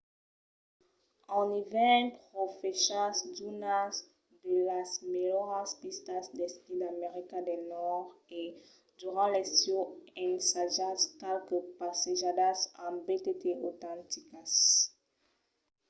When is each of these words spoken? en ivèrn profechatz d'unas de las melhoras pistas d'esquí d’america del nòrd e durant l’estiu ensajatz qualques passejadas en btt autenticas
en 1.39 1.47
ivèrn 1.63 2.05
profechatz 2.27 3.17
d'unas 3.35 3.93
de 4.43 4.55
las 4.69 4.91
melhoras 5.11 5.69
pistas 5.81 6.25
d'esquí 6.37 6.73
d’america 6.81 7.37
del 7.47 7.61
nòrd 7.73 8.05
e 8.41 8.43
durant 9.01 9.29
l’estiu 9.33 9.79
ensajatz 10.27 11.03
qualques 11.19 11.69
passejadas 11.79 12.59
en 12.85 12.93
btt 13.05 13.43
autenticas 13.67 14.51